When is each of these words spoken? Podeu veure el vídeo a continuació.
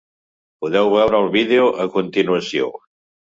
Podeu 0.63 0.89
veure 0.93 1.19
el 1.25 1.29
vídeo 1.35 1.67
a 1.83 1.87
continuació. 1.99 2.73